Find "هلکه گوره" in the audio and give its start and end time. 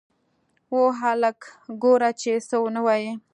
1.01-2.09